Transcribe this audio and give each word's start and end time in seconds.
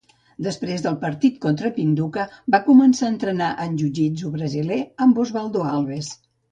Després 0.45 0.85
del 0.85 0.95
partit 1.03 1.37
contra 1.43 1.71
Pinduka, 1.75 2.25
va 2.57 2.63
començar 2.71 3.07
a 3.09 3.13
entrenar 3.17 3.51
en 3.67 3.79
jujitsu 3.85 4.37
brasiler 4.39 4.85
amb 5.07 5.23
Osvaldo 5.27 5.67
Alves. 5.77 6.17